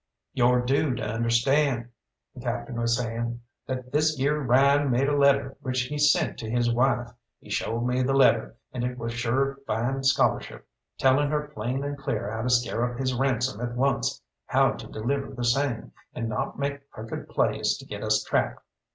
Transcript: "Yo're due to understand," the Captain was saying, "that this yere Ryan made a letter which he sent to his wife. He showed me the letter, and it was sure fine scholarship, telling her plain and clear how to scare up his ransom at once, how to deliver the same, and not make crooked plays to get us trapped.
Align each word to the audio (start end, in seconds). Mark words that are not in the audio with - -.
"Yo're 0.33 0.65
due 0.65 0.95
to 0.95 1.03
understand," 1.03 1.89
the 2.33 2.41
Captain 2.41 2.81
was 2.81 2.97
saying, 2.97 3.39
"that 3.67 3.91
this 3.91 4.17
yere 4.17 4.39
Ryan 4.39 4.89
made 4.89 5.07
a 5.07 5.15
letter 5.15 5.55
which 5.61 5.81
he 5.81 5.99
sent 5.99 6.39
to 6.39 6.49
his 6.49 6.73
wife. 6.73 7.09
He 7.39 7.51
showed 7.51 7.83
me 7.85 8.01
the 8.01 8.15
letter, 8.15 8.55
and 8.73 8.83
it 8.83 8.97
was 8.97 9.13
sure 9.13 9.59
fine 9.67 10.03
scholarship, 10.03 10.67
telling 10.97 11.29
her 11.29 11.49
plain 11.53 11.83
and 11.83 11.99
clear 11.99 12.31
how 12.31 12.41
to 12.41 12.49
scare 12.49 12.83
up 12.83 12.97
his 12.97 13.13
ransom 13.13 13.61
at 13.61 13.75
once, 13.75 14.19
how 14.47 14.71
to 14.71 14.87
deliver 14.87 15.35
the 15.35 15.45
same, 15.45 15.91
and 16.15 16.27
not 16.27 16.57
make 16.57 16.89
crooked 16.89 17.29
plays 17.29 17.77
to 17.77 17.85
get 17.85 18.01
us 18.01 18.23
trapped. 18.23 18.61